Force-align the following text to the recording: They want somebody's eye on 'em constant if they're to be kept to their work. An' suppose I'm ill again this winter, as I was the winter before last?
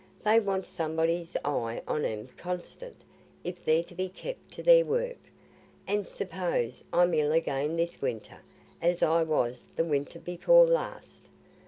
They 0.23 0.39
want 0.39 0.65
somebody's 0.67 1.37
eye 1.45 1.83
on 1.87 2.05
'em 2.05 2.29
constant 2.35 2.95
if 3.43 3.63
they're 3.63 3.83
to 3.83 3.93
be 3.93 4.09
kept 4.09 4.49
to 4.53 4.63
their 4.63 4.83
work. 4.83 5.19
An' 5.85 6.05
suppose 6.07 6.83
I'm 6.91 7.13
ill 7.13 7.31
again 7.31 7.75
this 7.75 8.01
winter, 8.01 8.39
as 8.81 9.03
I 9.03 9.21
was 9.21 9.67
the 9.75 9.85
winter 9.85 10.17
before 10.17 10.65
last? 10.65 11.29